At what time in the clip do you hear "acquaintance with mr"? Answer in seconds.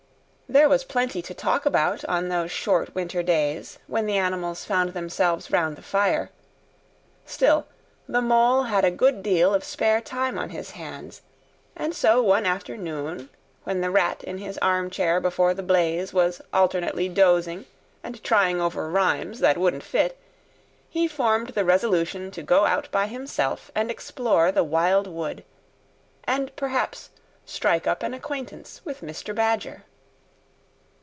28.13-29.33